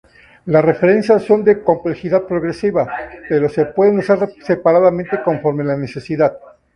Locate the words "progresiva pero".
2.23-3.47